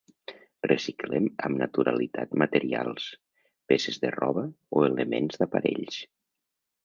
[0.69, 3.05] Reciclem amb naturalitat materials,
[3.73, 4.45] peces de roba
[4.79, 6.01] o elements d'aparells.